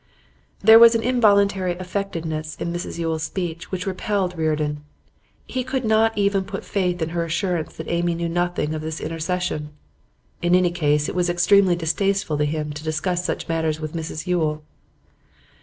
[0.61, 4.81] There was an involuntary affectedness in Mrs Yule's speech which repelled Reardon.
[5.45, 8.99] He could not even put faith in her assurance that Amy knew nothing of this
[8.99, 9.69] intercession.
[10.41, 14.25] In any case it was extremely distasteful to him to discuss such matters with Mrs
[14.25, 14.63] Yule.